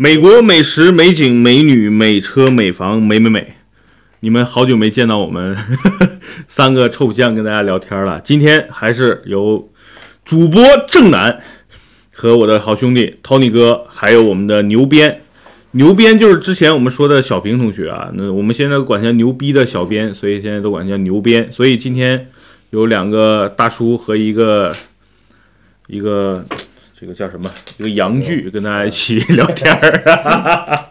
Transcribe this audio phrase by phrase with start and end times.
[0.00, 3.54] 美国美食、美景、美女、美车、美房、美美美，
[4.20, 5.56] 你们好久没见到我们
[6.46, 8.20] 三个臭不酱跟大家聊天了。
[8.22, 9.68] 今天还是由
[10.24, 11.42] 主播正南
[12.12, 15.22] 和我的好兄弟 Tony 哥，还有我们的牛鞭。
[15.72, 21.50] 牛鞭就是之前我们说的小平同学啊，那我们现在管他牛逼的小编，所以现在都管他叫牛鞭。
[21.50, 22.30] 所以今天
[22.70, 24.72] 有两个大叔和一个
[25.88, 26.46] 一个
[27.00, 30.84] 这个叫什么一个洋剧跟大家一起聊天儿。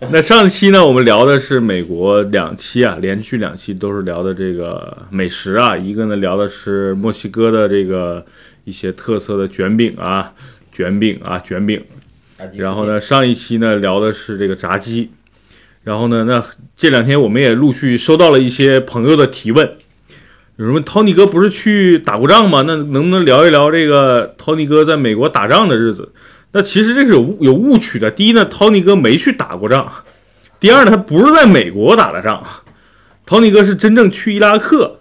[0.12, 8.26] 那上期呢，我们聊的是美国两期啊，连续两期都是聊的这个美食啊，一个呢聊的是墨西哥的这个
[8.64, 10.34] 一些特色的卷饼啊，
[10.70, 11.82] 卷饼啊，卷饼。
[12.56, 15.10] 然后呢，上一期呢聊的是这个炸鸡，
[15.84, 16.44] 然后呢，那
[16.76, 19.66] 这两天我们也陆续收到了一些朋友的提问，
[20.56, 22.62] 有人问 Tony 哥不是去打过仗吗？
[22.66, 26.12] 那能不能聊一聊这个 Tony 哥在美国打仗的日子？
[26.52, 28.08] 那其实这是有有误区的。
[28.08, 29.82] 第一呢，Tony 哥没去打过仗；
[30.60, 32.40] 第二呢，他不是在美国打的仗
[33.26, 35.00] ，Tony 哥是真正去伊拉克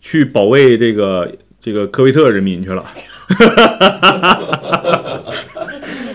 [0.00, 2.84] 去保卫这个这个科威特人民去了。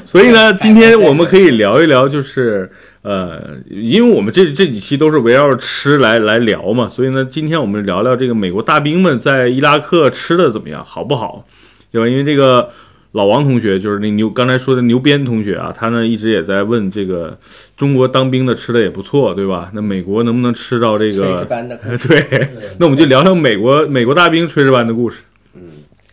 [0.06, 2.72] 所以呢，今天我们可以聊一聊，就是
[3.04, 11.46] 呃，因为我们这这几期都是围绕着吃来来聊嘛，所以呢，今天我们聊聊这个美国大兵们在伊拉克吃的怎么样，好不好？
[11.92, 12.08] 对吧？
[12.08, 12.70] 因为这个
[13.14, 17.38] 老王同学就是那牛刚才说的牛鞭同学啊，他呢一直也在问这个
[17.76, 19.72] 中国当兵的吃的也不错，对吧？
[19.74, 21.78] 那美国能不能吃到这个 炊事班的？
[22.08, 22.48] 对，
[22.80, 25.22] 那我们就聊聊美国美国大兵炊事班的故事。
[25.56, 25.62] 嗯，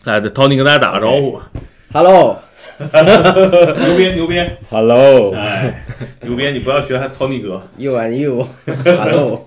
[0.04, 1.50] 来，Tony 跟大家打个招呼吧。
[1.92, 2.38] Hello，
[2.78, 5.82] 牛鞭牛鞭 Hello，哎，
[6.22, 7.60] 牛鞭，你不要学 Tony 哥。
[7.76, 9.44] you and you，Hello，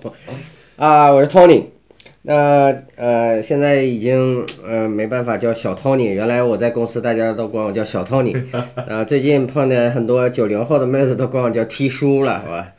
[0.76, 1.71] 啊，我是 Tony。
[2.24, 8.36] 那呃，现在已经呃没办法叫小 Tony，原来我在公司大家都管我叫小 Tony，
[8.88, 12.72] 啊， 最近碰见很多九零后的妹子都管我叫 T 叔了，好吧？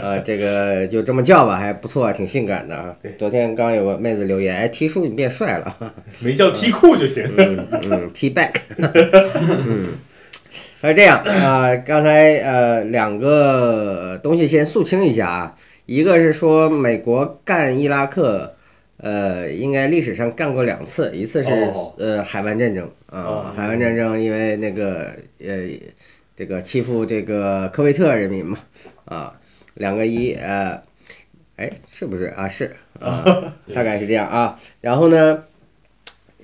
[0.00, 2.96] 啊， 这个就这么叫吧，还不错，挺性感的啊。
[3.18, 5.76] 昨天刚有个妹子留言，哎，T 叔你变帅了。
[6.20, 7.30] 没叫 T 裤就行。
[7.36, 9.88] 嗯嗯，T back， 嗯，
[10.80, 15.54] 是这样啊、刚才呃两个东西先肃清一下啊，
[15.84, 18.54] 一个是说美国干伊拉克，
[18.98, 23.52] 呃，应该历史上干过两次，一次是、哦呃海湾战争啊、哦。
[23.56, 25.68] 海湾战争因为那个呃
[26.36, 28.58] 这个欺负这个科威特人民嘛
[29.04, 29.40] 啊，
[29.74, 30.82] 两个一呃，
[31.56, 32.24] 哎是不是？
[32.36, 35.42] 啊是啊， 大概是这样啊，然后呢。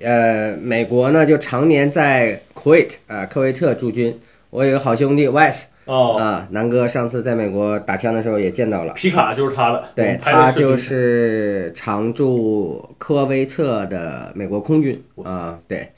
[0.01, 4.19] 呃，美国呢就常年在 Kuwait 啊、科威特驻军。
[4.51, 8.93] 我有个好兄弟 Wes 哦，啊，南哥上次在美国打枪的时候也见到了。
[8.95, 15.89] 皮卡就是他了，对他就是常驻科威特的美国空军啊，对，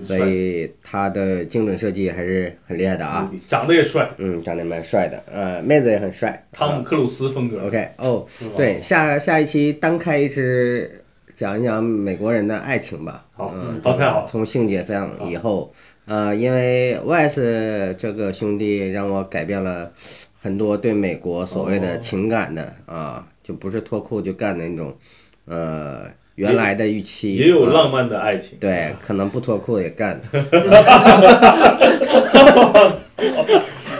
[0.00, 6.44] 所以他的精准设计还是很厉害的啊。，长得也帅，嗯，长得蛮帅的，呃，妹子也很帅。
[6.50, 7.66] 汤姆克鲁斯风格。
[7.66, 8.26] OK，哦，
[8.56, 13.24] 对，下下一期单开一支讲一讲美国人的爱情吧。
[13.34, 15.72] 好嗯，好太好从性解放以后，
[16.08, 19.92] 呃，因为 Wes 这个兄弟让我改变了
[20.40, 24.96] 很多对美国所谓的情感的啊，就不是脱裤就干的那种，
[25.44, 26.04] 呃，
[26.36, 28.56] 原来的预期也有啊浪漫的爱情。
[28.58, 30.18] 对，可能不脱裤也干。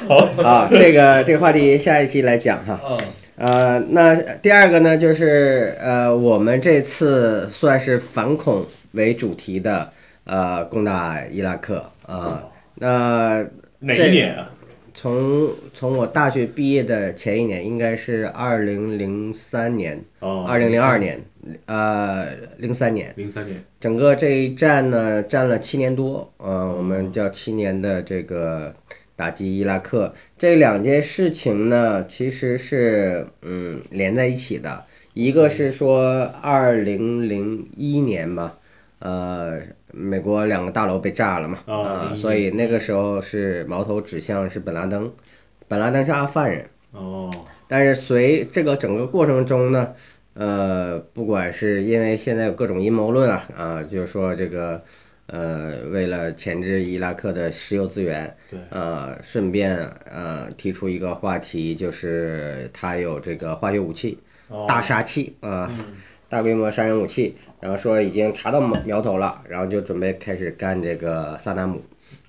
[0.07, 2.81] 好 啊，这个这个话题下一期来讲哈。
[2.89, 2.99] 嗯，
[3.37, 9.93] 呃，那第二个呢，就是呃，我们这次算是反恐为主题的
[10.29, 12.45] 呃攻打伊拉克啊、
[12.77, 13.45] 那
[13.81, 14.51] 哪一年啊？
[14.95, 21.21] 从从我大学毕业的前一年，应该是二零零三年，哦，二零零二年，
[21.67, 23.13] 呃，零三年。
[23.17, 23.63] 零三年。
[23.79, 28.75] 整个这一战呢，战了七年多，呃，我们叫七年的这个
[29.15, 30.13] 打击伊拉克。
[30.37, 34.85] 这两件事情呢，其实是嗯连在一起的。
[35.15, 38.55] 一个是说二零零一年嘛，
[39.01, 39.61] 呃，
[39.93, 45.13] 美国两个大楼被炸了嘛，啊啊，01所以那个时候是矛头指向是本拉登，
[45.69, 46.67] 本拉登是阿富汗人。
[46.91, 47.31] 哦，
[47.69, 49.93] 但是随这个整个过程中呢，
[50.35, 54.83] 呃，不管是因为现在有各种阴谋论啊，啊，就是说这个，
[55.27, 59.77] 呃，为了钳制伊拉克的石油资源，对，呃，顺便
[60.11, 64.19] 呃提出一个话题，就是他有这个化学武器、
[64.49, 64.65] 哦。
[64.67, 65.85] 大杀器啊、嗯
[66.29, 71.83] 大规模杀人武器，然后说已经查到苗头了，然后就准备开始干这个萨达姆，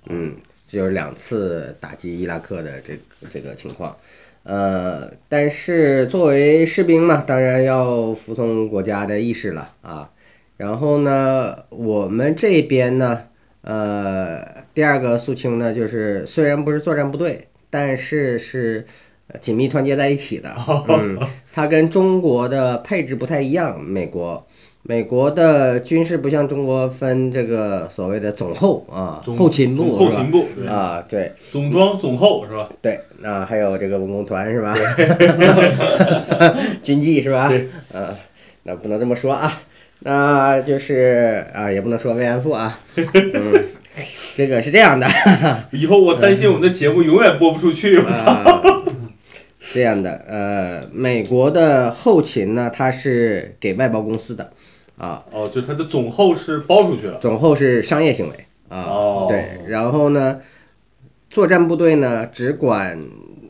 [0.08, 0.36] 嗯，
[0.68, 3.00] 就是两次打击伊拉克的这个
[3.32, 3.96] 这个情况。
[4.44, 10.10] 呃，但是作为士兵嘛，当然要服从国家的意识了啊。
[10.56, 13.24] 然后呢，我们这边呢，
[13.62, 18.86] 呃，第二个肃清呢，就是虽然不是作战部队，但是是
[19.40, 20.54] 紧密团结在一起的。
[20.88, 21.18] 嗯，
[21.54, 23.80] 它跟中国的配置不太一样。
[23.82, 24.46] 美国，
[24.84, 32.70] 美国的军事不像中国分这个所谓的总后啊，后勤部后勤部对啊，对总装总后是吧？
[32.82, 34.76] 对，那还有这个文工团是吧？
[36.82, 37.50] 军纪是吧？
[37.50, 38.16] 对，呃，
[38.64, 39.62] 那不能这么说啊，
[40.00, 43.66] 那就是啊，也不能说慰安妇啊， 嗯，
[44.36, 45.08] 这个是这样的。
[45.72, 47.98] 以后我担心我们的节目永远播不出去。
[47.98, 48.32] 我操！
[48.32, 48.62] 啊，
[49.74, 54.52] 这样的，呃，美国的后勤呢，它是给外包公司的，
[54.98, 57.20] 啊，哦，就它的总后是包出去了。
[57.20, 58.36] 总后是商业行为
[58.68, 60.40] 啊，哦对，然后呢，
[61.30, 63.00] 作战部队呢只管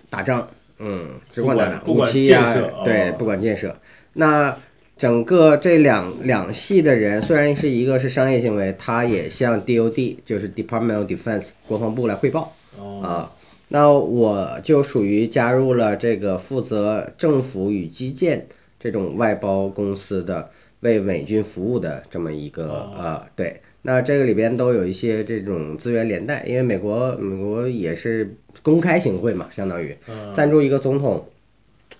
[0.09, 0.49] 打仗，
[0.79, 3.75] 嗯，只管打仗，不管武器啊、对，哦不管建设。
[4.13, 4.57] 那
[4.97, 12.53] 整个这两两系的人，虽然是一个是商业行为，他也向 DOD，就是 Department of Defense 国防部来汇报。
[12.77, 13.31] 哦，啊，
[13.69, 18.47] 那我就属于加入了这个负责政府与基建
[18.79, 20.49] 这种外包公司的
[20.81, 22.93] 为美军服务的这么一个哦。
[22.97, 30.33] 呃，对，那这个里边都有一些这种资源连带，因为美国美国也是公开行贿嘛，相当于嗯。
[30.33, 31.25] 赞助一个总统，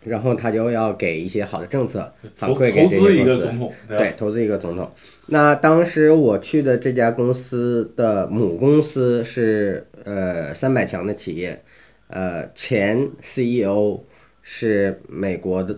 [0.03, 3.37] 然后他就要给一些好的政策反馈给投资一这些公司。
[3.37, 4.91] 个总统，吧对，投资一个总统。
[5.27, 11.61] 那当时我去的这家公司的母公司是呃三百强的企业，
[12.07, 13.99] 呃前 CEO
[14.41, 15.77] 是美国的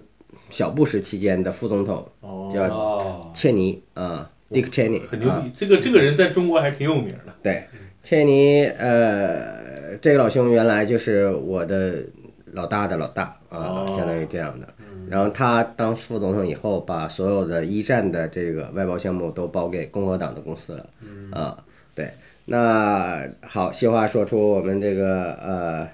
[0.49, 5.51] 小布什期间的副总统哦，叫哦，切尼啊、Dick Cheney 啊，很牛逼。
[5.57, 7.33] 这个这个人在中国还挺有名的。
[7.41, 7.63] 对，
[8.03, 12.03] 切尼呃这个老兄原来就是我的
[12.51, 14.67] 老大的老大啊，哦相当于这样的。
[15.09, 20.89] 然后他当副总统以后，把所有的一战的这个外包项目都包给共和党的公司了。
[21.31, 21.57] 啊，
[21.95, 22.11] 对。
[22.45, 25.87] 那好，细话说出我们这个呃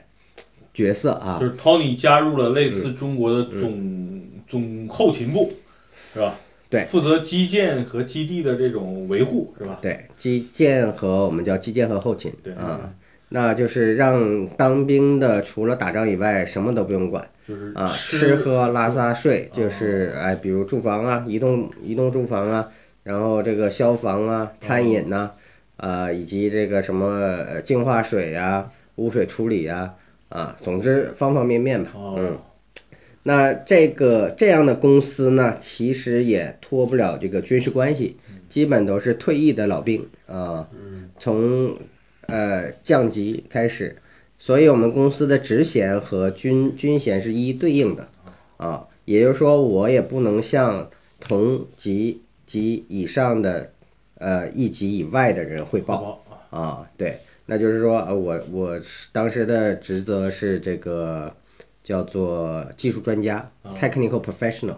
[0.73, 5.51] 角色啊就，是 Tony 加入了类嗯似中国的总总后勤部，
[6.13, 6.35] 是吧？
[6.69, 9.79] 对负责基建和基地的这种维护，是吧？
[9.81, 12.93] 对，基建和我们叫基建和后勤对啊，
[13.29, 17.27] 那就是让当兵的除了打仗以外什么都不用管。
[17.47, 22.69] 就是啊，吃吃喝拉撒睡就是哎，比如住房啊，移动移动住房啊，
[23.03, 25.31] 然后这个消防啊、餐饮呐、
[25.77, 29.93] 啊，以及这个什么呃净化水呀、污水处理呀，
[30.27, 31.91] 啊，总之方方面面吧。
[31.95, 32.37] 嗯，哦，
[33.23, 38.17] 那这个这样的公司呢，其实也脱不了这个军事关系，
[38.49, 40.67] 基本都是退役的老兵啊，
[41.17, 41.73] 从
[42.27, 43.97] 呃降级开始，
[44.37, 48.07] 所以我们公司的职衔和军军衔是一一对应的。
[48.57, 50.89] 啊，也就是说，我也不能向
[51.19, 53.71] 同级及以上的
[54.15, 56.23] 呃一级以外的人汇报。
[56.49, 58.79] 啊，对，那就是说，呃，我我
[59.11, 61.31] 当时的职责是这个
[61.83, 64.77] 叫做技术专家、（technical professional），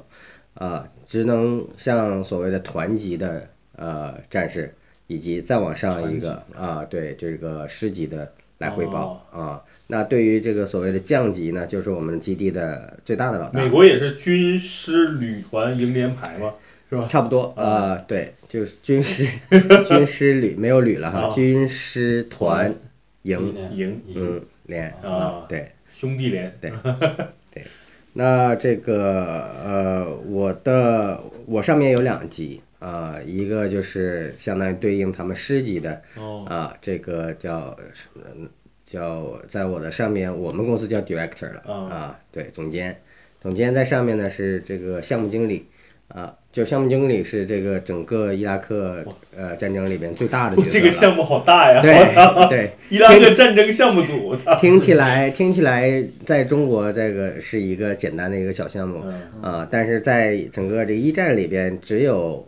[0.55, 4.73] 啊，只能向所谓的团级的呃战士，
[5.09, 9.61] 以及再往上一个啊，对这个师级的来汇报、啊。
[9.87, 13.59] 那对于这个所谓的将级呢，就是我们基地的最大的老大。
[13.59, 16.53] 美国也是军师旅团营连排嘛，
[16.91, 17.07] 是吧？
[17.09, 19.27] 差不多，呃，对，就是军师
[19.89, 22.71] 军师旅没有旅了哈，啊军师团
[23.23, 25.71] 营，营嗯，连啊啊，对。
[25.91, 26.71] 兄弟连对
[27.51, 27.63] 对，
[28.13, 37.77] 那这个呃，我的我上面有两级啊、一个就是相当于对应他们师级的哦，啊、这个叫
[38.15, 38.49] 嗯
[38.85, 42.99] 叫在我的上面，我们公司叫 director 了啊啊，对，总监，
[43.39, 45.65] 总监在上面呢是这个项目经理
[46.07, 49.05] 啊，就项目经理是这个整个伊拉克
[49.35, 51.81] 呃战争里边最大的角色这个项目好大呀！
[51.83, 51.93] 对
[52.49, 59.41] 对，伊拉克战争项目组，听起来听起来，在中国这个是一个简单的一个小项目嗯。
[59.43, 62.47] 啊、但是在整个这一战里边只有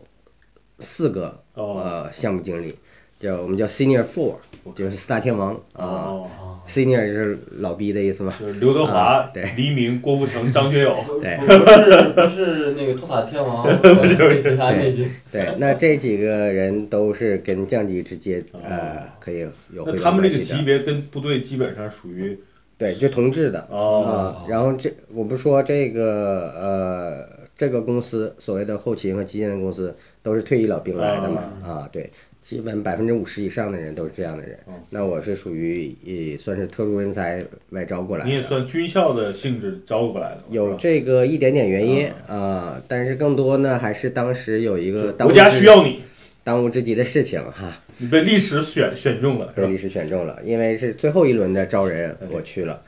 [0.82, 2.76] 四个哦呃项目经理，
[3.20, 4.36] 叫我们叫 senior four，
[4.76, 6.30] 就是四大天王啊、哦
[6.68, 15.08] ，senior 就是老逼的意思嘛，就是刘德华啊、对黎明、郭富城、张学友，对不是不是那个托塔天王， 就是其他那些。
[15.32, 22.38] 对，那这几个人都是跟降级直接呃可以有汇那他们这个报关系的，级别跟部队基本上属于
[22.78, 23.68] 对，就同志的。
[23.70, 32.10] 哦啊，然后这我不是说这个呃，这个公司所谓的后勤和基建的公司都是退役老兵来的嘛，啊，对，
[32.42, 34.58] 基本百分之五十以上的人都是这样的人。
[34.90, 46.02] 那我是属于也算是特殊人才外招过来你也，算军校的性质招过来的有这个一点点原因啊，但是更多呢还是当时有一个国家需要你，
[46.44, 52.82] 当务之急的事情哈，你被历史选选中了，被历史选中了，因为是最后一轮的招人，我去了。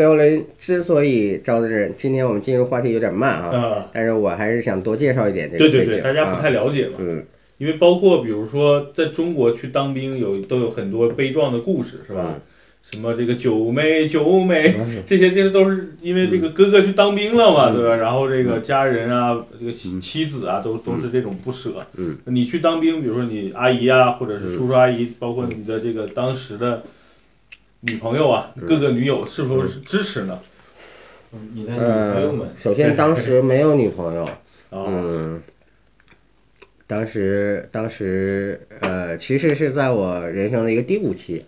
[0.00, 7.22] 最后人之所以招的人，今天我们进入话题有点慢啊，啊，但是我还是想多介绍一点这个对对对，大家不啊太了解嘛，嗯。
[7.58, 12.28] 因为包括比如说在中国去当兵有都有很多悲壮的故事，是吧？
[12.28, 12.40] 嗯。
[12.80, 15.02] 什么这个九妹九妹嗯。
[15.04, 17.76] 这些这些都是因为这个哥哥去当兵了嘛，嗯。
[17.76, 17.96] 对吧？
[17.96, 21.74] 然后这个家人啊，这个妻妻子啊，都都是这种不舍。
[21.98, 26.84] 嗯，你去当兵，比如说你阿姨啊，或者是叔叔阿姨，包括你的这个当时的
[27.80, 28.66] 女朋友啊，嗯。
[28.66, 30.38] 各个女友是否是支持呢？
[31.32, 31.50] 嗯。
[31.54, 34.38] 你的女朋友呃们，，首先当时没有女朋友，啊，
[34.70, 35.42] 嗯，
[36.86, 41.44] 当时当时呃，其实是在我人生的一个低谷期，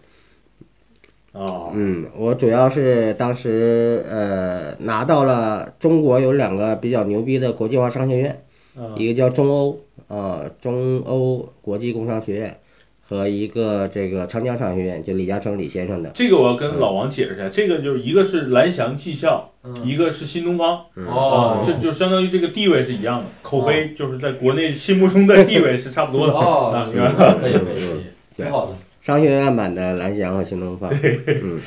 [1.33, 8.45] 哦，嗯，我主要是当时呃拿到了中国有两个比较牛逼的国际化商学院，
[8.77, 12.61] 啊一个叫中欧啊、中欧国际工商学院，
[13.03, 16.11] 和一个这个长江商学院，就李嘉诚李先生的。
[16.15, 19.75] 这个我要跟老王解释一下，这个就是一个是蓝翔技校，嗯。
[19.85, 21.61] 一个是新东方，哦。
[21.61, 26.33] 啊，，这就相当于这个地位是一样的，口碑就是在国内心目中的地位是差不多的。
[26.33, 27.37] 哦啊，明白吧？
[27.41, 28.05] 可以可以可以，
[28.37, 28.45] 对。
[28.47, 28.73] 挺好的。
[29.01, 30.89] 商学院版的蓝翔和新东方，
[31.27, 31.61] 嗯，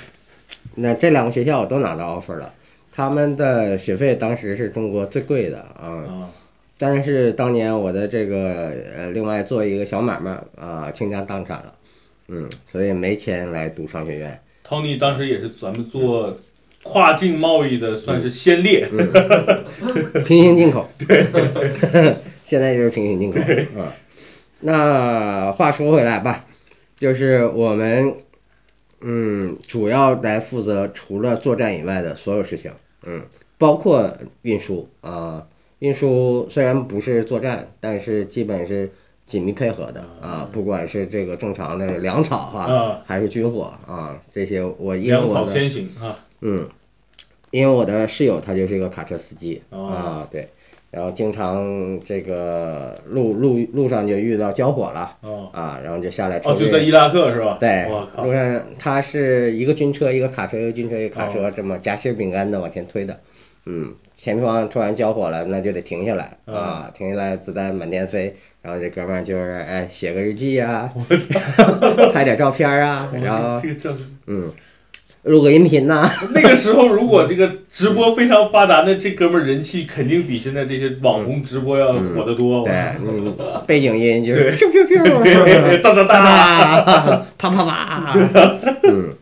[0.75, 2.53] 那这两个学校我都拿到 offer 了，
[2.93, 6.29] 他们的学费当时是中国最贵的啊，啊，
[6.77, 11.73] 但是当年我的这个呃，另外做一个小买卖啊，倾家荡产了，
[12.27, 16.37] 嗯，所以没钱来读商学院，Tony 当时也是咱们做
[16.83, 18.87] 跨境贸易的，算是先烈。
[18.91, 21.25] 嗯平行进口， 对，
[22.43, 23.39] 现在就是平行进口。
[23.81, 23.93] 啊。
[24.61, 26.45] 那话说回来吧，
[26.97, 28.15] 就是我们
[29.01, 32.71] 嗯，主要来负责除了作战以外的所有事情，
[33.05, 33.21] 嗯，
[33.57, 35.45] 包括运输啊、
[35.79, 38.89] 运输虽然不是作战，但是基本是
[39.25, 46.67] 紧密配合的啊，不管是这个正常的粮草哈、啊，还是军火啊，这些我因为我的先行啊，嗯，
[47.51, 50.47] 因为我的室友他就是一个卡车司机、哦啊，对，
[50.91, 57.57] 然后经常这个路路路上就遇到交火了哦啊，然后就下来就在伊拉克是吧？
[57.59, 63.19] 对路，上他是一个军车一个卡车一个军车一个卡哦车这么夹心饼干的往前推的，
[63.65, 63.93] 嗯，
[64.25, 68.35] 前方突然交火了，那就得停下来哦啊，停下来子弹满天飞。
[68.63, 70.91] 然后这哥们儿就是哎写个日记呀、
[72.11, 73.91] 拍点照片啊，然后这个照
[74.25, 74.51] 嗯
[75.25, 82.63] 录个音频呐、 那个时候，如果这个直播非常发达，那这哥们儿人气肯定比现在这些网红直播要火得多。
[82.63, 82.73] 我对，
[83.05, 83.35] 嗯，
[83.67, 88.15] 背景音就是对咻咻咻，对，哒哒哒，哒，啪啪啪，
[88.89, 89.13] 嗯，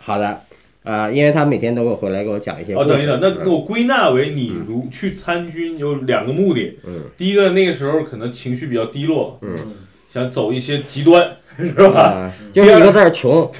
[0.00, 0.40] 好的，
[0.84, 6.78] 啊，因为他每天都会回来给我讲一些哦，等一等，那我归纳为你如去参军有两个目的。
[6.86, 9.56] 嗯，第一个那个时候可能情绪比较低落，嗯
[10.12, 12.00] 想走一些极端， 是吧？
[12.00, 13.50] 啊，就是一个字儿穷。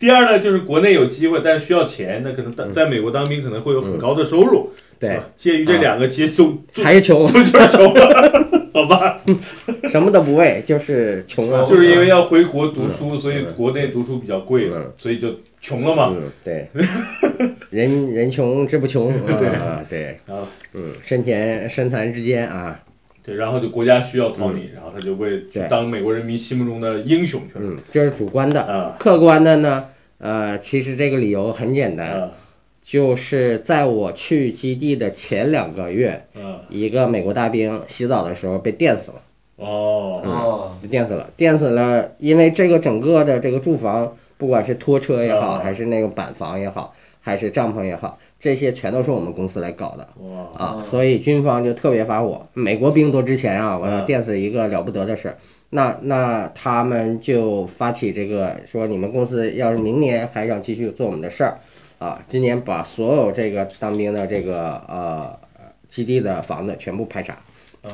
[0.00, 5.24] 第二呢，就是国内有机会，但是需要钱，那可能在在美国当兵可能会有很高的收入，嗯对，吧？
[5.36, 9.18] 介于这两个其实就还是穷，就就是穷了， 好吧？
[9.88, 11.64] 什么都不为，就是穷啊。
[11.68, 16.14] 就是因为要回国读书，所以国内读书比较贵嗯，所以就穷了嘛。
[16.14, 16.68] 嗯，对，
[17.70, 22.80] 人人穷志不穷啊，对，啊，嗯，身前身残志坚啊，
[23.24, 27.60] 对，然后就国家需要逃你，然后他就会去当美国人民心目中的英雄去了。
[27.64, 28.96] 嗯，这是主观的，啊。
[28.98, 29.86] 客观的呢，
[30.18, 32.30] 呃，其实这个理由很简单，啊
[32.88, 36.58] 就是在我去基地的前两个月，嗯！
[36.70, 39.20] 一个美国大兵洗澡的时候被电死了，
[39.56, 50.08] 哦，哦，被电死了，电死了，因为这个整个的这个住房，不管是拖车也好，啊还是那个板房也好，还是帐篷也好，这些全都是我们公司来搞的。
[50.22, 52.46] 哇，啊，所以军方就特别发火。
[52.54, 53.76] 美国兵多值钱啊！
[53.78, 55.36] 我要嗯电死一个了不得的事儿。
[55.68, 61.58] 那那他们就发起这个说，你们公司要是明年还想继续做我们的事儿，
[61.98, 65.38] 啊，今年把所有这个当兵的这个呃
[65.88, 67.38] 基地的房子全部排查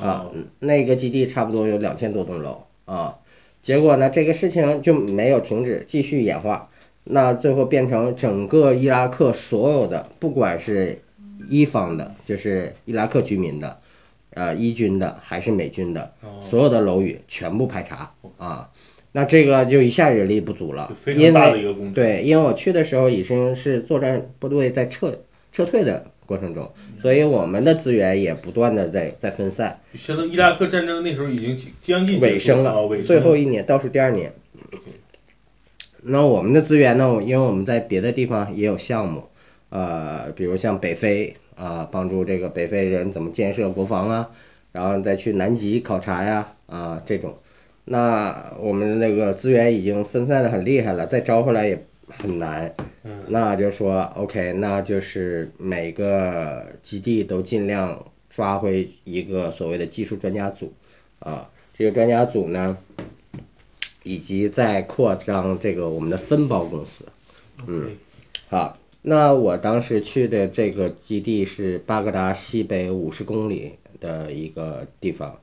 [0.03, 0.27] 啊
[0.61, 3.17] 那个基地差不多有两千多栋楼啊。
[3.63, 6.69] 结果呢，这个事情就没有停止，继续演化。
[7.05, 11.03] 那最后变成整个伊拉克所有的，不管是
[11.49, 13.79] 伊方的，就是伊拉克居民的，
[14.35, 18.71] 呃，伊军的还是美军的，哦所有的楼宇全部排查啊。
[19.17, 21.93] 那这个就一下人力不足了，非常因大的为一个工程。
[21.93, 25.17] 对，因为我去的时候已经是作战部队在撤
[25.53, 26.69] 撤退的过程中，
[27.01, 34.33] 所以我们的资源也不断的在在分散，相当于伊拉克战争那时候已经将近尾声了最后一年倒数第二年。
[36.03, 37.21] 那我们的资源呢？
[37.25, 39.23] 因为我们在别的地方也有项目，
[39.71, 44.29] 呃，比如像北非啊、帮助这个北非人怎么建设国防啊，
[44.73, 47.39] 然后再去南极考察呀，啊，这种。
[47.85, 52.75] 那我们那个资源已经分散的很厉害了，再招回来也很难。
[53.03, 60.73] 嗯那就说 OK，那就是每个基地都尽量抓回一个所谓的技术专家组
[61.19, 62.79] 啊，这个专家组呢，
[64.03, 67.05] 以及再扩张这个我们的分包公司。
[67.67, 67.97] 嗯
[68.49, 75.39] 好，那我当时去的这个基地是巴格达西北五十公里的一个地方，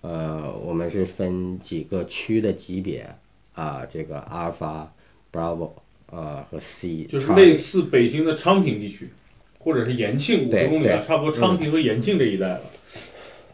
[0.00, 3.08] 呃，我们是分几个区的级别
[3.54, 4.92] 啊，这个阿尔法、
[5.32, 5.72] Bravo
[6.10, 9.10] 啊和 C，就是类似北京的昌平地区，
[9.58, 12.60] 或者是延庆五对十公里啊，差不多昌平和延庆这一带了。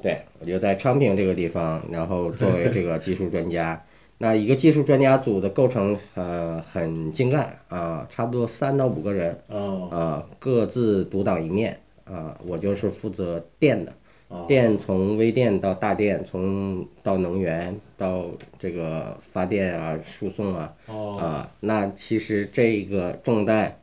[0.02, 3.82] 对，我就在昌平这个地方，然后作为这个技术专家。
[4.18, 9.58] 那一个技术专家组的构成，呃，很精干啊，差不多三到五个人，啊
[9.90, 12.38] 啊，各自独当一面啊。
[12.46, 14.01] 我就是负责电的，啊
[14.48, 18.26] 电从微电到大电，从到能源到
[18.58, 21.50] 这个发电啊、输送啊哦啊。
[21.60, 23.78] 那其实这个重担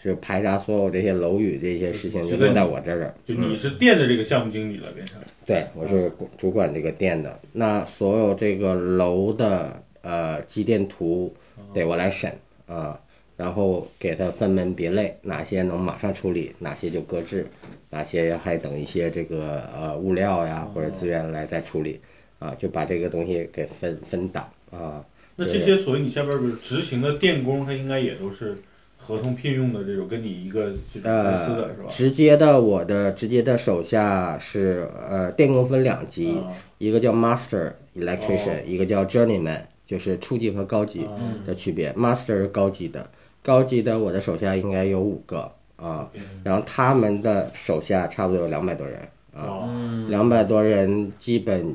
[0.00, 3.14] 是排查所有这些楼宇这些事情，就落在我这儿了。
[3.24, 7.40] 就你是电的这个项目经理了，变成对，我是主管这个店的。
[7.52, 11.34] 那所有这个楼的呃机电图
[11.74, 12.32] 得我来审
[12.66, 13.00] 啊、
[13.38, 17.46] 然后给它分门别类，哪些能马上处理，哪些就搁置，
[17.90, 22.00] 哪些还等一些这个呃物料呀或者资源来再处理
[22.40, 25.04] 啊，就把这个东西给分分档啊。
[25.36, 28.58] 那这些所谓你下边儿比如执行的电工，他应该也都是
[28.96, 31.88] 合同聘用的这种，跟你一个这种公司的呃是，吧？
[31.88, 41.14] 直接的我的直接的手下是呃电工分两级，啊一个叫 Master Electrician，、哦一个叫 Journeyman，就是初级和高级啊
[41.46, 41.92] 的区别。
[41.92, 43.08] Master 是高级的，
[43.48, 46.06] 高级的我的手下应该有五个啊，
[46.44, 48.98] 然后他们的手下差不多有两百多人
[49.34, 50.06] 啊，哦。
[50.10, 51.74] 两百多人基本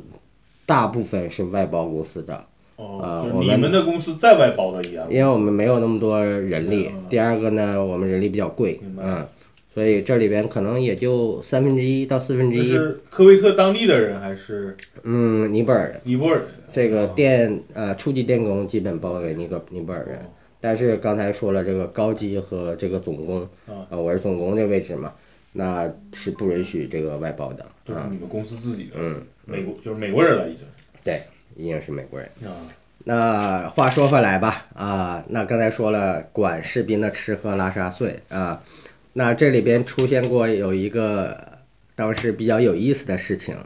[0.68, 7.06] 大部分是外包公司的，哦，啊我们就是你们的公司在外包的一样，因为我们没有那么多人力嗯。
[7.10, 9.26] 第二个呢，我们人力比较贵嗯，
[9.74, 14.78] 所以这里边可能也就三分之一到四分之一，是科威特当地的人还是？
[15.02, 16.02] 嗯，尼泊尔人。
[16.04, 16.46] 尼泊尔人？
[16.72, 17.14] 这个哦。
[17.16, 20.20] 电呃初级电工基本包给尼个尼泊尔人，
[20.64, 25.12] 但是刚才说了这个高级和这个总工，啊呃我是总工这位置嘛，
[25.52, 30.66] 那是不允许这个外包的啊，就是你们公司自己的，嗯，美国就是美国人了已经
[31.04, 31.22] 对，
[31.58, 32.30] 一定是美国人。
[32.46, 32.56] 啊，
[33.04, 38.64] 那话说回来吧，啊，那刚才说了管士兵的吃喝拉撒睡啊，
[39.12, 41.60] 那这里边出现过有一个
[41.94, 43.58] 当时比较有意思的事情，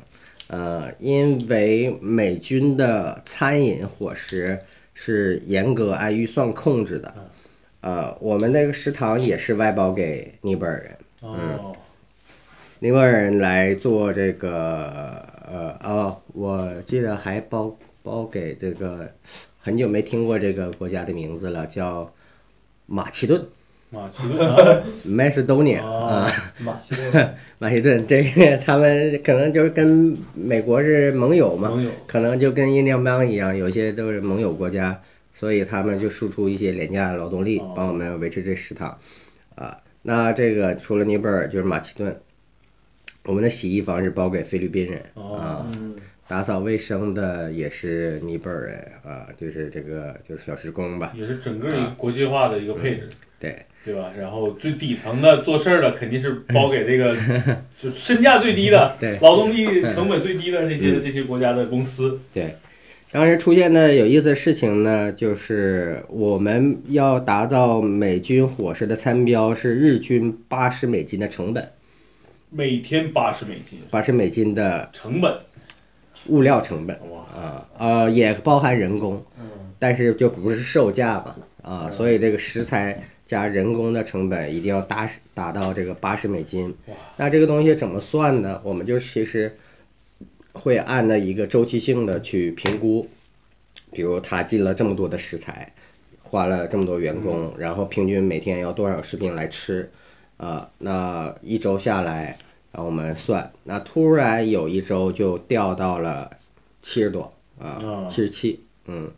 [0.48, 4.60] 呃，因为美军的餐饮伙食
[5.00, 7.14] 是严格按预算控制的，
[7.82, 10.98] 呃，我们那个食堂也是外包给尼泊尔人。
[11.22, 11.76] 哦，
[12.80, 19.08] 尼泊尔人来做这个，呃，哦，我记得还包包给这个，
[19.60, 22.12] 很久没听过这个国家的名字了，叫
[22.88, 23.46] 马其顿
[23.90, 24.40] 马其顿。
[24.48, 31.90] 啊，（Macedonia） 哦啊，马其顿，马其顿，这个他们可能就是跟美国是盟友嘛，盟友。
[32.06, 38.98] 可能就跟印第安邦一样，有些都是盟友国家，所以他们就输出一些廉价劳动力哦，帮我们维持这食堂。
[39.56, 42.20] 啊，那这个除了尼泊尔就是马其顿，
[43.24, 45.02] 我们的洗衣房是包给菲律宾人。
[45.16, 45.96] 啊，嗯，
[46.28, 53.08] 打扫卫生的也是尼泊尔人啊，就是这个就是小时工吧，也是整个一个国际化的一个配置。
[53.40, 53.66] 对。
[53.86, 54.12] 对吧？
[54.20, 57.16] 然后最底层的做事儿的肯定是包给这个，
[57.80, 59.18] 就身价最低的、 对。
[59.22, 62.20] 劳动力成本最低的这些这些国家的公司。
[62.34, 62.54] 对，
[63.14, 71.66] 当时出现的有意思的事情呢，就是我们要达到美军伙食的餐标是日均八十美金的成本，
[72.50, 73.80] 每天八十美金。
[73.90, 75.34] 八十美金的成本，
[76.26, 77.00] 物料成本。
[77.10, 79.46] 哇，啊，呃，也包含人工，嗯，
[79.80, 86.74] 但是就不是售价嘛，啊，所以这个食材加人工的成本一定要达达到这个八十美金。
[87.18, 88.60] 那这个东西怎么算呢？
[88.64, 89.56] 我们就其实
[90.54, 93.08] 会按照一个周期性的去评估，
[93.92, 95.74] 比如他进了这么多的食材，
[96.24, 99.92] 花了这么多员工，然后平均每天要多少食品来吃，
[100.38, 102.38] 啊，那一周下来，
[102.72, 106.32] 然后我们算，那突然有一周就掉到了
[106.82, 109.12] 七十多啊啊，七十七，嗯，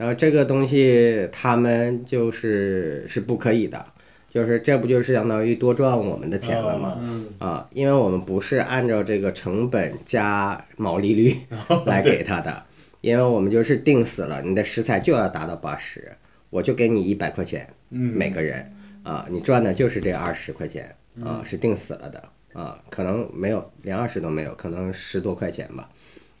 [0.00, 3.84] 然后这个东西他们就是是不可以的，
[4.30, 6.98] 就是这不就是相当于多赚我们的钱了吗？
[7.02, 11.36] 嗯，啊，因为我们不是按照这个成本加毛利率
[11.84, 12.64] 来给他的，
[13.02, 16.10] 因为我们就是定死了，你的食材就要达到八十，
[16.48, 22.22] 我就给你一百块钱嗯，每个人啊，你赚的就是这二十块钱啊，是定死了的
[22.54, 25.90] 啊，可能没有连二十都没有，可能十多块钱吧，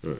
[0.02, 0.16] 嗯，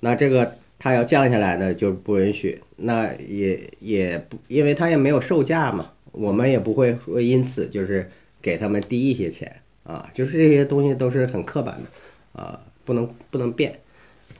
[0.00, 0.54] 那这个
[0.84, 2.60] 他要降下来呢，就不允许。
[2.76, 8.06] 那也也不，因为他也没有售价嘛，我们也不会说因此就是
[8.42, 9.50] 给他们低一些钱
[9.84, 13.78] 啊，就是这些东西都是很刻板的啊，不能不能变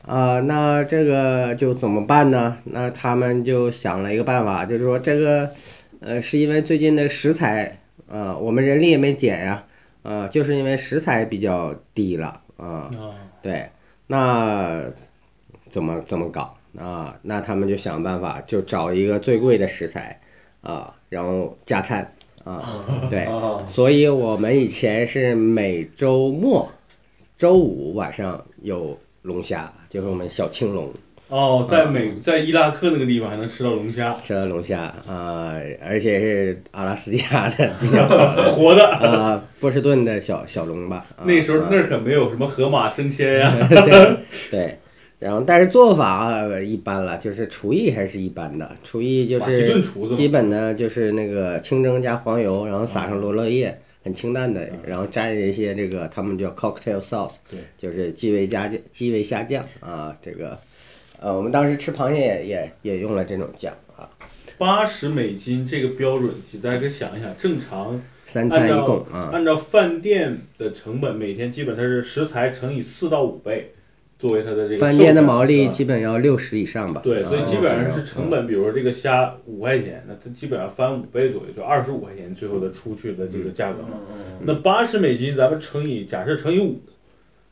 [0.02, 0.38] 啊。
[0.40, 2.58] 那这个就怎么办呢？
[2.64, 5.50] 那他们就想了一个办法，就是说这个
[6.00, 9.64] 呃，是因为最近的食材啊，我们人力也没减呀，
[10.02, 12.92] 啊，就是因为食材比较低了啊。
[12.92, 13.70] 啊，对，
[14.08, 14.82] 那
[15.74, 17.12] 怎么怎么搞啊？
[17.22, 20.16] 那他们就想办法，就找一个最贵的食材
[20.62, 22.08] 啊，然后加餐
[22.44, 22.62] 啊。
[23.10, 26.70] 对，啊， 所以我们以前是每周末
[27.36, 30.92] 周五晚上有龙虾，就是我们小青龙
[31.28, 38.86] 哦，在美在伊拉克那个地方还能吃到龙虾，吃到龙虾啊，而且是阿拉斯加的 比较好的 活的。
[38.88, 41.04] 啊，波士顿的小小龙吧。
[41.16, 43.52] 啊那时候啊那儿可没有什么河马生鲜呀。
[43.68, 44.16] 对
[44.52, 44.78] 对，
[45.24, 49.80] 然后但是做法呃一般了，就是厨艺还是一般的，厨艺就是
[50.14, 60.58] 基本呢就是那个清蒸加黄油，然后撒上罗勒叶，很清淡的，然后蘸一些这个他们叫 cocktail sauce，对，就是鸡尾加酱鸡尾虾酱啊，这个
[61.18, 64.06] 呃我们当时吃螃蟹也也也用了这种酱啊，
[64.58, 73.72] 八十美金这个标准，大家可以想一想，正常三餐一共啊，按照饭店的成本，每天基本它是食材乘以四到五倍，
[74.18, 83.98] 作为它的这个饭店的毛利基本要六十以上吧，对，所以啊基本上是成本，比如说这个虾五块钱，那它基本上翻五倍左右，就二十五块钱最后的出去的这个价格嘛。
[84.42, 86.80] 那八十美金咱们乘以假设乘以五，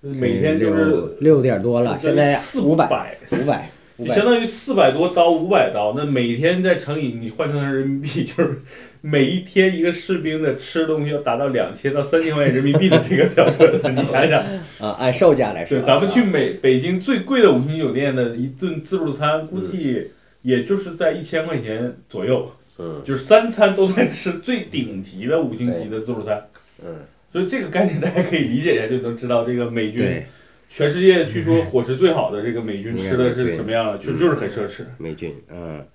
[0.01, 3.71] 每天就是六六点多了，现在四五百百，五百五百
[4.09, 8.63] 相当于四百多刀，五百刀，那每天再乘以你换成人民币， 就是
[9.01, 14.41] 每一天一个士兵的吃东西要达到两千到三千块钱人民币的这个标准，你想想，
[14.79, 15.79] 啊，按售价来说。
[15.79, 20.11] 对，，咱们去美北京最贵的五星酒店的一顿自助餐，估计
[20.43, 23.03] 也就是在一千块钱左右，嗯。
[23.05, 26.43] 就是三餐都在吃最顶级的五星级的自助餐，
[26.85, 26.95] 嗯，
[27.33, 30.27] 所以这个概念大家可以理解一下，就能知道这个美军对，
[30.75, 34.85] 全世界据说伙食最好的这个美军吃的是什么样的，就就是很奢侈。
[34.97, 35.87] 美军，嗯，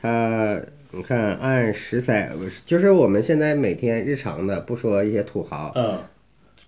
[0.00, 0.58] 它
[0.90, 2.32] 你看按食材，
[2.64, 5.98] 就是我们现在每天日常的，不说一些土豪，嗯，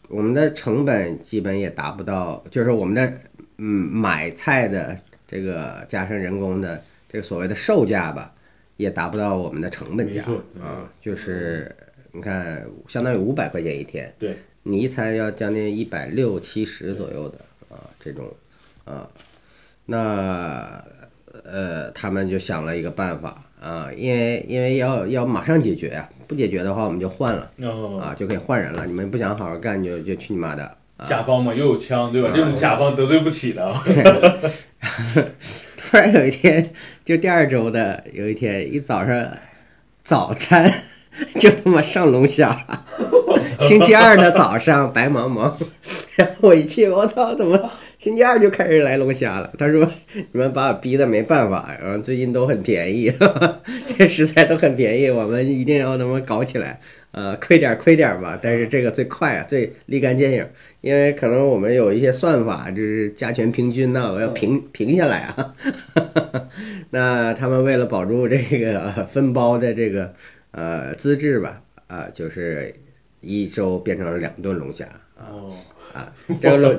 [0.08, 3.10] 我们的成本基本也达不到，就是我们的
[3.56, 4.94] 嗯买菜的
[5.26, 8.30] 这个加上人工的这个所谓的售价吧，
[8.76, 10.22] 也达不到我们的成本价。
[10.60, 11.74] 啊，就是
[12.12, 17.40] 你看相当于五百块钱一天，对，你一餐要将近一百六七十左右的
[17.74, 18.30] 啊这种
[18.84, 19.08] 啊，
[19.86, 20.84] 那
[21.44, 27.50] 呃他们就想了一个办法啊，因为因为要要马上解决呀、不解决的话我们就换了。
[27.62, 28.86] 哦，啊，就可以换人了。
[28.86, 30.64] 你们不想好好干，就就去你妈的！
[30.96, 32.30] 啊、甲方嘛又有枪，对吧？
[32.32, 33.72] 这种甲方得罪不起的。
[35.76, 36.72] 突然有一天，
[37.04, 39.28] 就第二周的有一天，一早上
[40.02, 40.72] 早餐
[41.40, 42.84] 就他妈上龙虾了。
[43.60, 45.52] 星期二的早上白茫茫，
[46.16, 49.52] 然后我一去，我操，怎么星期二就开始来龙虾了？
[49.58, 53.12] 他说你们把我逼的没办法，然后最近都很便宜，
[53.98, 56.80] 这食材都很便宜，我们一定要他妈搞起来。
[57.12, 60.44] 呃，亏点儿亏点儿吧，但是这个最快啊，最立竿见影，
[60.80, 65.54] 因为可能我们有一些算法，就是加权平均呐、我要平平下来啊。
[66.90, 70.12] 那他们为了保住这个呃分包的这个
[70.50, 72.74] 呃资质吧，啊、就是
[73.20, 74.84] 一周变成了两顿龙虾。
[75.16, 75.54] 哦，
[75.94, 76.78] 啊，这个龙，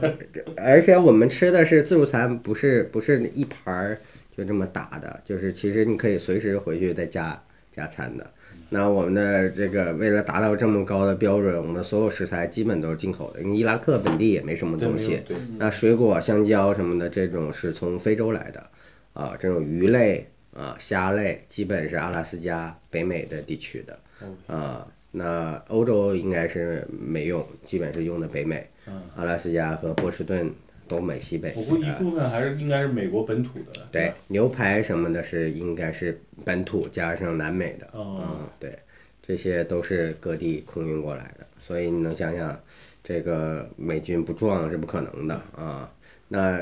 [0.58, 4.00] 而且我们吃的是自助餐，不是不是一盘儿
[4.36, 7.42] 就这么打的，就是其实你可以随时回去再加
[7.74, 8.30] 加餐的。
[8.70, 15.22] 那我们的这个为了达到这么高的标准，我们所有食材基本都是进口的，因为伊拉克本地也没什么东西。
[15.26, 18.70] 对，那水果、香蕉什么的这种是从非洲来的，
[19.14, 24.00] 啊，这种鱼类啊、虾类基本是阿拉斯加、北美的地区的，
[24.48, 30.52] 啊，那欧洲应该是没用，基本是用的北美，嗯阿拉斯加和波士顿
[30.90, 31.54] 东北西北。
[31.56, 33.88] 我估计一啊部分还是应该是美国本土的。
[33.92, 38.78] 对，牛排什么的是应该是本土加上南美的，哦嗯，对，
[39.26, 42.60] 这些都是各地空运过来的，所以你能想想，
[43.02, 45.90] 这个美军不撞是不可能的啊。
[46.28, 46.60] 那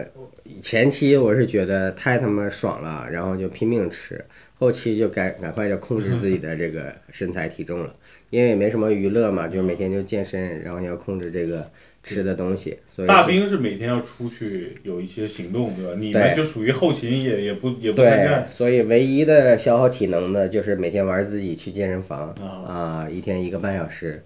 [0.61, 4.23] 前期我是觉得太他妈爽了，然后就拼命吃，
[4.59, 7.95] 后期就该赶快就控制自己的这个身材体重了，
[8.33, 11.69] 因为也没什么娱乐嘛，就每天就健身，然后要控制这个
[12.01, 15.91] 吃的东西，所以大兵是每天要出去有一些行动，对吧？
[15.99, 18.47] 你们对就属于后勤也也不也不参对战，。
[18.49, 24.23] 所以唯一的消耗体能的就是每天玩自己去健身房啊啊，一天一个半小时，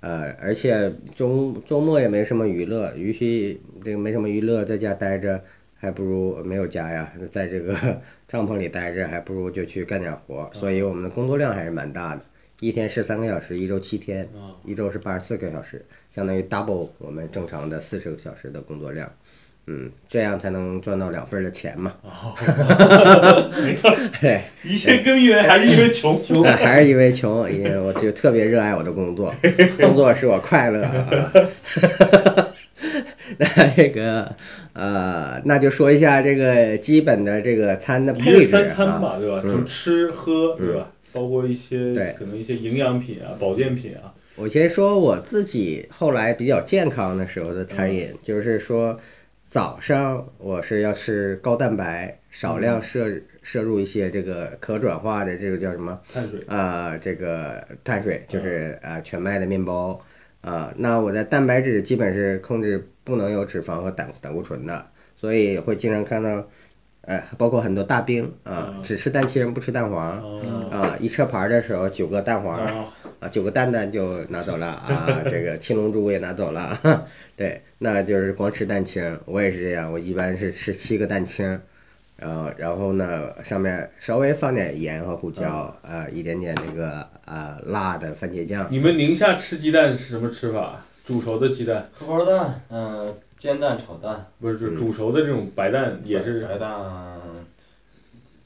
[0.00, 5.38] 呃，而且周周末也没什么娱乐，与其这个没什么娱乐，在家待着，
[5.76, 7.74] 还不如没有家呀，在这个
[8.26, 10.50] 帐篷里待着，还不如就去干点活儿。
[10.54, 12.22] 所以我们的工作量还是蛮大的，
[12.60, 14.28] 一天十三个小时，一周七天，
[14.64, 19.10] 一周是八十四个小时，相当于 double 我们正常的四十个小时的工作量。
[19.66, 21.94] 嗯，这样才能赚到两份儿的钱嘛。
[23.62, 26.22] 没错，对， 一切根源还是因为穷。
[26.24, 29.32] 穷 还是因为穷，因为我就特别热爱我的工作，
[29.80, 30.82] 工作使我快乐。
[30.82, 31.32] 啊
[33.38, 33.46] 那
[33.76, 34.34] 这个
[34.72, 38.98] 呃，那就说一下这个基本的这个餐的一配置日三餐啊。
[38.98, 39.40] 吧，对吧？
[39.42, 40.90] 就吃喝，对吧？
[41.12, 42.14] 包括一些对。
[42.18, 44.14] 可能一些营养品啊、保健品啊。
[44.36, 48.98] 我先说我自己后来比较健康的时候的餐饮，就是说
[49.42, 56.00] 早上我是要吃高蛋白，少量摄摄入一些这个可转化的这个叫什么？
[56.12, 60.00] 碳水，啊、这个碳水，就是啊、全麦的面包
[60.42, 66.48] 啊、那我的蛋白质基本是控制不能有脂肪和胆胆固醇的，所以会经常看到，
[67.02, 72.58] 呃，包括很多大兵啊、嗯只吃蛋清不吃蛋黄哦啊、一车盘的时候九个蛋黄。
[72.58, 76.78] 啊，啊，九个蛋蛋就拿走了啊， 这个青龙珠也拿走了，
[77.36, 81.60] 对，那就是光吃蛋清，我也是这样，我一般是吃七个蛋清，
[82.18, 90.82] 呃，然后呢上面稍微放点盐和胡椒，呃，一点点那个啊辣的番茄酱，你们宁夏吃鸡蛋是什么吃法？
[91.04, 96.68] 煮熟的鸡蛋，荷包蛋，嗯，煎蛋炒蛋，不是，就煮熟的这种白蛋也是，白蛋，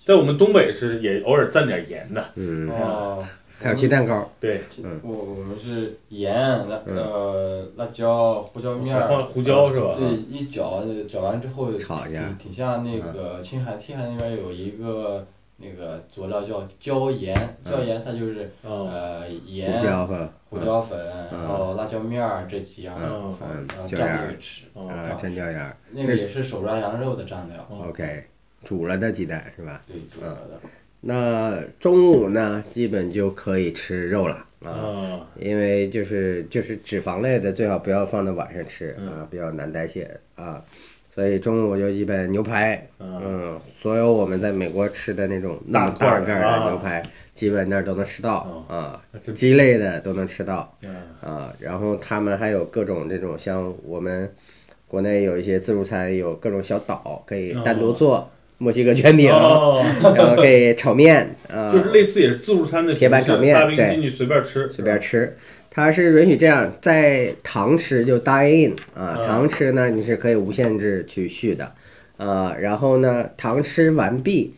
[0.05, 2.25] 在我们东北是也偶尔蘸点盐的。
[2.37, 3.27] 嗯，哦，
[3.59, 5.01] 还有鸡蛋糕，对，嗯。
[5.03, 6.33] 我我们是盐、
[6.69, 9.97] 辣嗯呃辣椒、胡椒面儿，放胡椒是吧？
[9.99, 12.21] 对，一搅搅完之后炒一下。
[12.39, 20.99] 挺挺像那个青海，青海那边有一个那个佐料叫椒盐，椒盐它就是啊，呃胡盐、椒粉胡椒粉，
[21.33, 28.25] 嗯然后辣椒面儿这几样嗯，嗯然后蘸椒盐儿着吃，哦啊蘸椒盐儿那个也是手抓羊肉的蘸料，哦，OK，
[28.65, 29.81] 煮了的鸡蛋是吧？
[29.87, 30.61] 对，煮了的。
[31.07, 34.71] 那中午呢，基本就可以吃肉了啊。
[34.71, 40.65] 啊，因为就是就是脂肪类的最好不要放到晚上吃嗯啊，比较难代谢啊，
[41.15, 47.01] 所以中午就一般牛排，啊嗯，所有我们在美国吃的那种那么大盖的牛排，
[47.35, 54.29] 基本那儿都能吃到啊，这鸡类的都能吃到嗯啊，然后他们还有各种这种像我们
[54.89, 59.85] 国内有一些自助餐有各种小岛可以单独做墨西哥卷饼，哦，
[60.17, 65.37] 然后可以炒面啊，就是类似也是自助餐的铁板炒面对进去随便吃，随便吃。
[65.75, 69.27] 它是允许这样，在堂吃就 dine in 啊，嗯。
[69.27, 71.73] 堂吃呢你是可以无限制去续的，
[72.17, 74.55] 呃，然后呢堂吃完毕，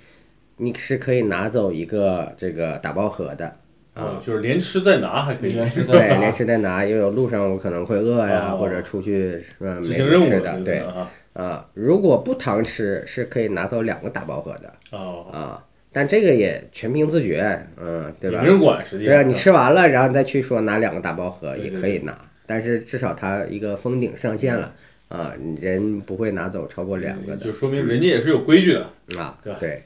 [0.59, 3.57] 你是可以拿走一个这个打包盒的，
[3.95, 8.59] 啊，就是连吃带拿还可以，连吃对，连吃带拿，因为有路上我可能会饿呀，哦。
[8.59, 10.81] 或者出去是吧没行任务吃的，对。
[10.81, 15.65] 啊，啊，如果不堂吃是可以拿走两个打包盒的哦，啊，
[15.99, 18.49] 但这个也全凭自觉，嗯，对吧没？
[18.49, 24.75] 人管，实际上对啊，你吃完了，然后再去说拿两个大包盒也可以拿，但是至少它一个封顶上限了
[25.09, 29.83] 啊，人不会拿走超过两个的就说明人家也是有规矩的，啊对吧，对。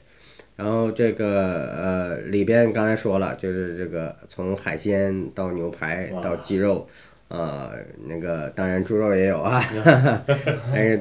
[0.57, 6.89] 然后这个呃里边刚才说了，就是这个从海鲜到牛排到鸡肉，
[7.29, 7.71] 呃
[8.05, 9.63] 那个当然猪肉也有啊，
[10.75, 10.99] 但是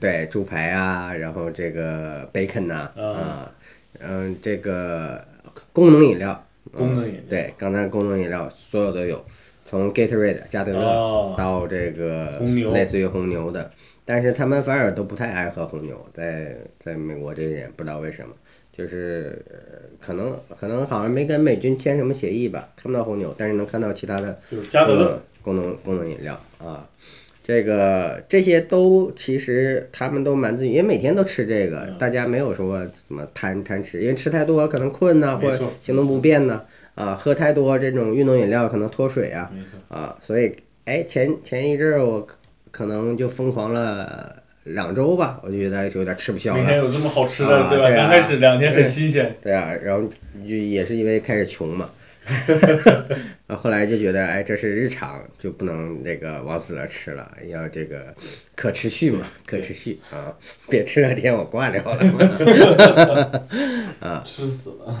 [0.00, 3.52] 对猪排啊，然后这个 bacon 呐啊啊，
[4.00, 5.24] 嗯这个
[5.72, 9.24] 功能饮料，功能饮料对，刚才功能饮料所有都有，
[9.64, 13.70] 从 Gatorade 加德乐哦到这个红牛类似于红牛的，
[14.04, 18.34] 但是他们反而都不太爱喝红牛，在在美国这些人不知道为什么，
[18.72, 26.88] 就是呃可能可能好像没跟美军签什么协议吧，看不到红牛，但是能看到其他的就是加德乐，功能功能饮料啊。
[27.48, 36.62] 这个这些都其实他们都蛮自觉，因为每天都吃这个，嗯大家没有说什么贪贪吃，因为吃太多可能困呐、或者行动不便呐、
[36.94, 39.50] 啊，喝太多这种运动饮料可能脱水啊，
[39.88, 42.36] 啊，所以哎前前一阵儿我可
[42.70, 47.86] 可能就疯狂了两周吧，我就觉得有点吃不消了，每天有这么好吃的，对吧？
[47.86, 50.06] 啊对啊刚开始两天很新鲜，对啊，然后
[50.46, 51.88] 就也是因为开始穷嘛，
[53.46, 58.14] 然 后后来就觉得哎这是日常，就不能这个往死了吃了，要这个
[58.54, 60.32] 可持续嘛，可持续啊，
[60.68, 63.48] 别吃两天我挂掉了。
[64.00, 64.96] 啊吃死了。